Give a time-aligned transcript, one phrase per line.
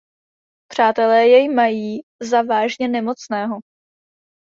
[0.69, 3.57] Přátelé jej mají za vážně nemocného.